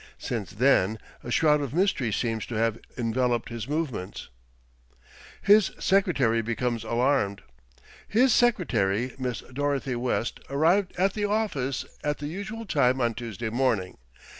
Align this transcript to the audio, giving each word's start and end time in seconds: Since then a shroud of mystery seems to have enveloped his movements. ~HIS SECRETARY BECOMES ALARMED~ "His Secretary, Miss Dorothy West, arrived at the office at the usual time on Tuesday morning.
Since 0.17 0.53
then 0.53 0.97
a 1.23 1.29
shroud 1.29 1.61
of 1.61 1.75
mystery 1.75 2.11
seems 2.11 2.47
to 2.47 2.55
have 2.55 2.79
enveloped 2.97 3.49
his 3.49 3.67
movements. 3.67 4.29
~HIS 5.43 5.69
SECRETARY 5.79 6.41
BECOMES 6.41 6.83
ALARMED~ 6.83 7.43
"His 8.07 8.33
Secretary, 8.33 9.13
Miss 9.19 9.41
Dorothy 9.41 9.95
West, 9.95 10.39
arrived 10.49 10.93
at 10.97 11.13
the 11.13 11.25
office 11.25 11.85
at 12.03 12.17
the 12.17 12.25
usual 12.25 12.65
time 12.65 12.99
on 12.99 13.13
Tuesday 13.13 13.49
morning. 13.49 13.99